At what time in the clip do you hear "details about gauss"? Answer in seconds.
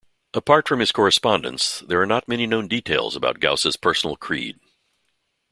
2.67-3.75